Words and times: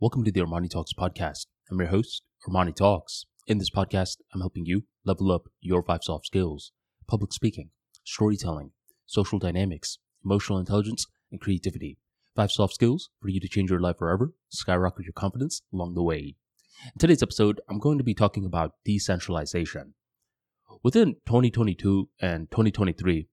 Welcome 0.00 0.22
to 0.26 0.30
the 0.30 0.42
Armani 0.42 0.70
Talks 0.70 0.92
podcast. 0.92 1.46
I'm 1.68 1.80
your 1.80 1.88
host, 1.88 2.22
Armani 2.48 2.72
Talks. 2.72 3.26
In 3.48 3.58
this 3.58 3.68
podcast, 3.68 4.18
I'm 4.32 4.40
helping 4.40 4.64
you 4.64 4.84
level 5.04 5.32
up 5.32 5.48
your 5.60 5.82
five 5.82 6.04
soft 6.04 6.26
skills 6.26 6.70
public 7.08 7.32
speaking, 7.32 7.70
storytelling, 8.04 8.70
social 9.06 9.40
dynamics, 9.40 9.98
emotional 10.24 10.60
intelligence, 10.60 11.08
and 11.32 11.40
creativity. 11.40 11.98
Five 12.36 12.52
soft 12.52 12.74
skills 12.74 13.10
for 13.20 13.28
you 13.28 13.40
to 13.40 13.48
change 13.48 13.70
your 13.70 13.80
life 13.80 13.98
forever, 13.98 14.34
skyrocket 14.50 15.04
your 15.04 15.14
confidence 15.14 15.62
along 15.72 15.94
the 15.94 16.04
way. 16.04 16.36
In 16.84 16.98
today's 17.00 17.24
episode, 17.24 17.60
I'm 17.68 17.80
going 17.80 17.98
to 17.98 18.04
be 18.04 18.14
talking 18.14 18.44
about 18.44 18.74
decentralization. 18.84 19.94
Within 20.84 21.14
2022 21.26 22.08
and 22.20 22.48
2023, 22.52 23.26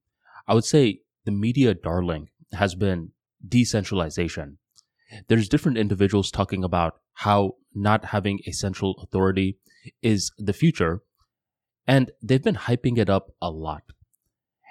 I 0.48 0.54
would 0.54 0.64
say 0.64 1.02
the 1.26 1.30
media 1.30 1.74
darling 1.74 2.30
has 2.54 2.74
been 2.74 3.12
decentralization 3.48 4.58
there's 5.28 5.48
different 5.48 5.78
individuals 5.78 6.30
talking 6.30 6.64
about 6.64 7.00
how 7.14 7.52
not 7.74 8.06
having 8.06 8.40
a 8.46 8.52
central 8.52 8.96
authority 9.02 9.58
is 10.02 10.32
the 10.38 10.52
future, 10.52 11.02
and 11.86 12.10
they've 12.22 12.42
been 12.42 12.56
hyping 12.56 12.98
it 12.98 13.08
up 13.08 13.34
a 13.40 13.50
lot. 13.50 13.82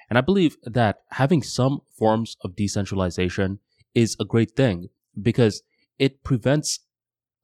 And 0.09 0.17
I 0.17 0.21
believe 0.21 0.57
that 0.63 0.99
having 1.11 1.41
some 1.41 1.81
forms 1.97 2.35
of 2.41 2.55
decentralization 2.55 3.59
is 3.93 4.15
a 4.19 4.25
great 4.25 4.55
thing 4.55 4.89
because 5.19 5.63
it 5.97 6.23
prevents 6.23 6.81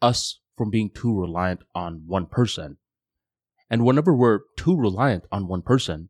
us 0.01 0.39
from 0.57 0.69
being 0.69 0.89
too 0.89 1.17
reliant 1.17 1.61
on 1.73 2.03
one 2.05 2.25
person. 2.25 2.77
And 3.69 3.85
whenever 3.85 4.13
we're 4.13 4.41
too 4.57 4.75
reliant 4.75 5.23
on 5.31 5.47
one 5.47 5.61
person, 5.61 6.09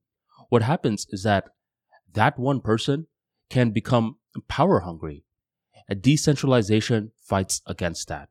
what 0.49 0.63
happens 0.63 1.05
is 1.11 1.23
that 1.23 1.45
that 2.13 2.37
one 2.37 2.59
person 2.59 3.07
can 3.49 3.71
become 3.71 4.17
power 4.47 4.79
hungry 4.79 5.23
a 5.91 5.95
decentralization 5.95 7.11
fights 7.21 7.61
against 7.67 8.07
that. 8.07 8.29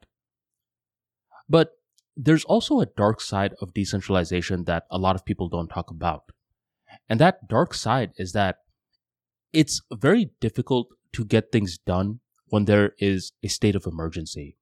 But 1.46 1.72
there's 2.16 2.44
also 2.44 2.80
a 2.80 2.86
dark 2.86 3.20
side 3.20 3.54
of 3.60 3.74
decentralization 3.74 4.64
that 4.64 4.84
a 4.90 4.96
lot 4.96 5.14
of 5.14 5.26
people 5.26 5.50
don't 5.50 5.68
talk 5.68 5.90
about. 5.90 6.22
And 7.06 7.20
that 7.20 7.48
dark 7.48 7.74
side 7.74 8.12
is 8.16 8.32
that 8.32 8.56
it's 9.52 9.82
very 9.92 10.30
difficult 10.40 10.88
to 11.12 11.24
get 11.24 11.52
things 11.52 11.76
done 11.76 12.20
when 12.46 12.64
there 12.64 12.94
is 12.98 13.32
a 13.42 13.48
state 13.48 13.76
of 13.76 13.86
emergency. 13.86 14.56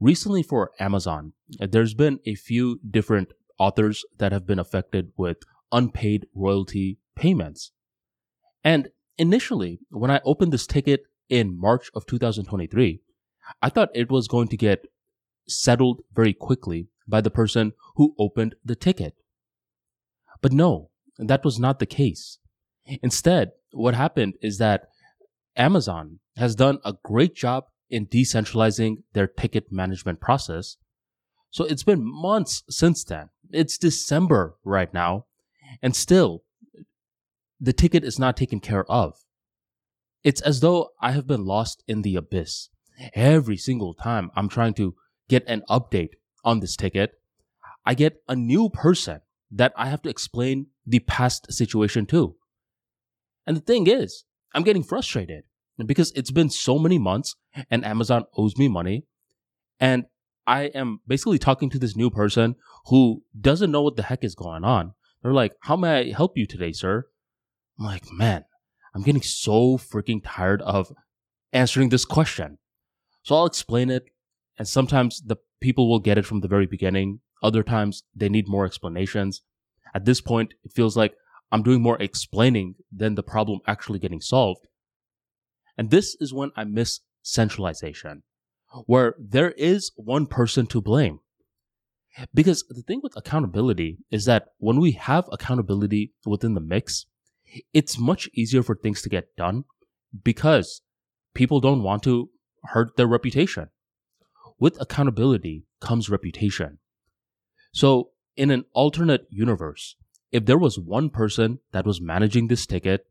Recently, 0.00 0.42
for 0.42 0.72
Amazon, 0.80 1.34
there's 1.60 1.94
been 1.94 2.18
a 2.26 2.34
few 2.34 2.80
different 2.90 3.32
authors 3.60 4.04
that 4.18 4.32
have 4.32 4.44
been 4.44 4.58
affected 4.58 5.12
with 5.16 5.36
unpaid 5.70 6.26
royalty 6.34 6.98
payments. 7.14 7.70
And 8.64 8.88
initially, 9.18 9.78
when 9.90 10.10
I 10.10 10.20
opened 10.24 10.52
this 10.52 10.66
ticket 10.66 11.02
in 11.28 11.58
March 11.58 11.90
of 11.94 12.06
2023, 12.06 13.00
I 13.62 13.68
thought 13.68 13.90
it 13.94 14.10
was 14.10 14.28
going 14.28 14.48
to 14.48 14.56
get 14.56 14.86
settled 15.46 16.02
very 16.12 16.32
quickly 16.32 16.88
by 17.06 17.20
the 17.20 17.30
person 17.30 17.72
who 17.96 18.14
opened 18.18 18.54
the 18.64 18.76
ticket. 18.76 19.14
But 20.40 20.52
no, 20.52 20.90
that 21.18 21.44
was 21.44 21.58
not 21.58 21.78
the 21.78 21.86
case. 21.86 22.38
Instead, 23.02 23.52
what 23.72 23.94
happened 23.94 24.34
is 24.42 24.58
that 24.58 24.88
Amazon 25.56 26.20
has 26.36 26.54
done 26.54 26.78
a 26.84 26.94
great 27.02 27.34
job 27.34 27.64
in 27.90 28.06
decentralizing 28.06 29.02
their 29.14 29.26
ticket 29.26 29.72
management 29.72 30.20
process. 30.20 30.76
So 31.50 31.64
it's 31.64 31.82
been 31.82 32.02
months 32.02 32.62
since 32.68 33.02
then. 33.02 33.30
It's 33.50 33.78
December 33.78 34.56
right 34.64 34.92
now, 34.92 35.24
and 35.82 35.96
still 35.96 36.44
the 37.58 37.72
ticket 37.72 38.04
is 38.04 38.18
not 38.18 38.36
taken 38.36 38.60
care 38.60 38.88
of. 38.90 39.14
It's 40.24 40.40
as 40.40 40.60
though 40.60 40.90
I 41.00 41.12
have 41.12 41.26
been 41.26 41.44
lost 41.44 41.82
in 41.86 42.02
the 42.02 42.16
abyss. 42.16 42.68
Every 43.14 43.56
single 43.56 43.94
time 43.94 44.30
I'm 44.34 44.48
trying 44.48 44.74
to 44.74 44.94
get 45.28 45.44
an 45.46 45.62
update 45.68 46.14
on 46.44 46.60
this 46.60 46.76
ticket, 46.76 47.12
I 47.86 47.94
get 47.94 48.22
a 48.28 48.34
new 48.34 48.68
person 48.68 49.20
that 49.50 49.72
I 49.76 49.88
have 49.88 50.02
to 50.02 50.08
explain 50.08 50.66
the 50.86 50.98
past 51.00 51.52
situation 51.52 52.06
to. 52.06 52.36
And 53.46 53.56
the 53.56 53.62
thing 53.62 53.86
is, 53.86 54.24
I'm 54.54 54.62
getting 54.62 54.82
frustrated 54.82 55.44
because 55.86 56.12
it's 56.12 56.30
been 56.30 56.50
so 56.50 56.78
many 56.78 56.98
months 56.98 57.36
and 57.70 57.84
Amazon 57.84 58.24
owes 58.36 58.56
me 58.56 58.68
money. 58.68 59.06
And 59.80 60.06
I 60.46 60.64
am 60.74 61.00
basically 61.06 61.38
talking 61.38 61.70
to 61.70 61.78
this 61.78 61.96
new 61.96 62.10
person 62.10 62.56
who 62.86 63.22
doesn't 63.38 63.70
know 63.70 63.82
what 63.82 63.96
the 63.96 64.02
heck 64.02 64.24
is 64.24 64.34
going 64.34 64.64
on. 64.64 64.94
They're 65.22 65.32
like, 65.32 65.52
How 65.62 65.76
may 65.76 65.98
I 65.98 66.12
help 66.12 66.36
you 66.36 66.46
today, 66.46 66.72
sir? 66.72 67.06
I'm 67.78 67.86
like, 67.86 68.04
Man, 68.12 68.44
I'm 68.94 69.02
getting 69.02 69.22
so 69.22 69.76
freaking 69.76 70.20
tired 70.24 70.62
of 70.62 70.92
answering 71.52 71.88
this 71.88 72.04
question. 72.04 72.58
So 73.22 73.36
I'll 73.36 73.46
explain 73.46 73.90
it. 73.90 74.04
And 74.58 74.66
sometimes 74.66 75.22
the 75.24 75.36
people 75.60 75.88
will 75.88 76.00
get 76.00 76.18
it 76.18 76.26
from 76.26 76.40
the 76.40 76.48
very 76.48 76.66
beginning. 76.66 77.20
Other 77.42 77.62
times 77.62 78.02
they 78.14 78.28
need 78.28 78.48
more 78.48 78.66
explanations. 78.66 79.42
At 79.94 80.04
this 80.04 80.20
point, 80.20 80.54
it 80.64 80.72
feels 80.72 80.96
like 80.96 81.14
I'm 81.50 81.62
doing 81.62 81.80
more 81.80 82.00
explaining 82.00 82.74
than 82.92 83.14
the 83.14 83.22
problem 83.22 83.60
actually 83.66 83.98
getting 83.98 84.20
solved. 84.20 84.66
And 85.76 85.90
this 85.90 86.16
is 86.20 86.34
when 86.34 86.50
I 86.56 86.64
miss 86.64 87.00
centralization, 87.22 88.22
where 88.86 89.14
there 89.18 89.52
is 89.52 89.92
one 89.96 90.26
person 90.26 90.66
to 90.66 90.80
blame. 90.80 91.20
Because 92.34 92.64
the 92.68 92.82
thing 92.82 93.00
with 93.02 93.16
accountability 93.16 93.98
is 94.10 94.24
that 94.24 94.48
when 94.58 94.80
we 94.80 94.92
have 94.92 95.28
accountability 95.30 96.12
within 96.26 96.54
the 96.54 96.60
mix, 96.60 97.06
it's 97.72 97.98
much 97.98 98.28
easier 98.34 98.62
for 98.62 98.74
things 98.74 99.02
to 99.02 99.08
get 99.08 99.36
done 99.36 99.64
because 100.24 100.82
people 101.34 101.60
don't 101.60 101.82
want 101.82 102.02
to 102.04 102.30
hurt 102.64 102.96
their 102.96 103.06
reputation. 103.06 103.68
With 104.58 104.80
accountability 104.80 105.64
comes 105.80 106.10
reputation. 106.10 106.78
So, 107.72 108.10
in 108.36 108.50
an 108.50 108.64
alternate 108.72 109.26
universe, 109.30 109.96
if 110.32 110.46
there 110.46 110.58
was 110.58 110.78
one 110.78 111.10
person 111.10 111.60
that 111.72 111.86
was 111.86 112.00
managing 112.00 112.48
this 112.48 112.66
ticket, 112.66 113.06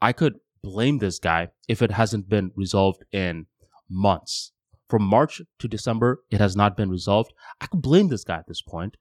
I 0.00 0.12
could 0.12 0.34
blame 0.62 0.98
this 0.98 1.18
guy 1.18 1.48
if 1.68 1.82
it 1.82 1.92
hasn't 1.92 2.28
been 2.28 2.52
resolved 2.54 3.04
in 3.12 3.46
months. 3.88 4.52
From 4.88 5.02
March 5.02 5.40
to 5.58 5.68
December, 5.68 6.22
it 6.30 6.40
has 6.40 6.54
not 6.54 6.76
been 6.76 6.90
resolved. 6.90 7.32
I 7.60 7.66
could 7.66 7.82
blame 7.82 8.08
this 8.08 8.24
guy 8.24 8.36
at 8.36 8.46
this 8.46 8.62
point. 8.62 8.96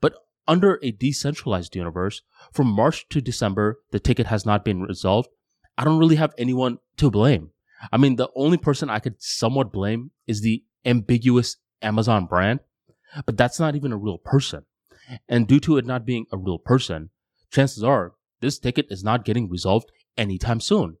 But 0.00 0.14
under 0.48 0.78
a 0.82 0.90
decentralized 0.90 1.76
universe, 1.76 2.22
from 2.52 2.66
March 2.66 3.08
to 3.10 3.20
December, 3.20 3.80
the 3.90 4.00
ticket 4.00 4.26
has 4.26 4.44
not 4.44 4.64
been 4.64 4.82
resolved. 4.82 5.28
I 5.78 5.84
don't 5.84 5.98
really 5.98 6.16
have 6.16 6.34
anyone 6.36 6.78
to 6.98 7.10
blame. 7.10 7.50
I 7.90 7.96
mean, 7.96 8.16
the 8.16 8.30
only 8.36 8.58
person 8.58 8.90
I 8.90 8.98
could 8.98 9.22
somewhat 9.22 9.72
blame 9.72 10.10
is 10.26 10.40
the 10.40 10.64
ambiguous 10.84 11.56
Amazon 11.80 12.26
brand, 12.26 12.60
but 13.26 13.36
that's 13.36 13.58
not 13.58 13.74
even 13.74 13.92
a 13.92 13.96
real 13.96 14.18
person. 14.18 14.64
And 15.28 15.46
due 15.46 15.60
to 15.60 15.76
it 15.78 15.86
not 15.86 16.06
being 16.06 16.26
a 16.32 16.38
real 16.38 16.58
person, 16.58 17.10
chances 17.50 17.82
are 17.82 18.14
this 18.40 18.58
ticket 18.58 18.86
is 18.90 19.02
not 19.02 19.24
getting 19.24 19.48
resolved 19.48 19.90
anytime 20.16 20.60
soon. 20.60 20.96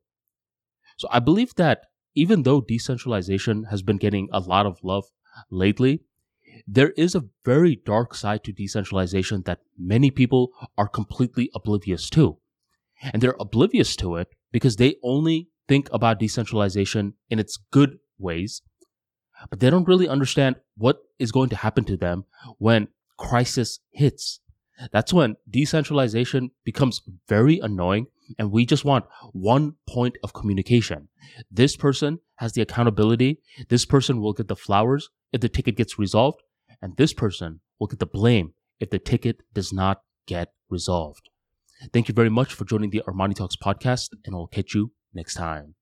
So 0.96 1.08
I 1.10 1.18
believe 1.20 1.54
that 1.56 1.82
even 2.14 2.42
though 2.42 2.60
decentralization 2.60 3.64
has 3.64 3.82
been 3.82 3.96
getting 3.96 4.28
a 4.32 4.40
lot 4.40 4.66
of 4.66 4.78
love 4.82 5.04
lately, 5.50 6.02
there 6.66 6.90
is 6.90 7.14
a 7.14 7.24
very 7.44 7.76
dark 7.76 8.14
side 8.14 8.44
to 8.44 8.52
decentralization 8.52 9.42
that 9.42 9.60
many 9.78 10.10
people 10.10 10.50
are 10.76 10.88
completely 10.88 11.50
oblivious 11.54 12.08
to. 12.10 12.38
And 13.12 13.20
they're 13.20 13.36
oblivious 13.40 13.96
to 13.96 14.16
it 14.16 14.28
because 14.52 14.76
they 14.76 14.96
only 15.02 15.48
think 15.68 15.88
about 15.92 16.20
decentralization 16.20 17.14
in 17.30 17.38
its 17.38 17.58
good 17.70 17.98
ways, 18.18 18.62
but 19.50 19.60
they 19.60 19.70
don't 19.70 19.88
really 19.88 20.08
understand 20.08 20.56
what 20.76 20.98
is 21.18 21.32
going 21.32 21.48
to 21.50 21.56
happen 21.56 21.84
to 21.84 21.96
them 21.96 22.24
when 22.58 22.88
crisis 23.18 23.80
hits. 23.90 24.40
That's 24.90 25.12
when 25.12 25.36
decentralization 25.48 26.50
becomes 26.64 27.02
very 27.28 27.58
annoying 27.58 28.06
and 28.38 28.50
we 28.50 28.66
just 28.66 28.84
want 28.84 29.04
one 29.32 29.74
point 29.88 30.16
of 30.22 30.32
communication. 30.32 31.08
This 31.50 31.76
person 31.76 32.20
has 32.36 32.52
the 32.52 32.62
accountability. 32.62 33.40
This 33.68 33.84
person 33.84 34.20
will 34.20 34.32
get 34.32 34.48
the 34.48 34.56
flowers 34.56 35.10
if 35.32 35.40
the 35.40 35.48
ticket 35.48 35.76
gets 35.76 35.98
resolved 35.98 36.42
and 36.82 36.96
this 36.96 37.12
person 37.12 37.60
will 37.78 37.86
get 37.86 38.00
the 38.00 38.06
blame 38.06 38.52
if 38.80 38.90
the 38.90 38.98
ticket 38.98 39.42
does 39.54 39.72
not 39.72 40.02
get 40.26 40.52
resolved. 40.68 41.30
Thank 41.92 42.08
you 42.08 42.14
very 42.14 42.28
much 42.28 42.52
for 42.52 42.64
joining 42.64 42.90
the 42.90 43.02
Armani 43.06 43.34
Talks 43.34 43.56
podcast, 43.56 44.10
and 44.24 44.34
I'll 44.34 44.46
catch 44.46 44.74
you 44.74 44.92
next 45.14 45.34
time. 45.34 45.74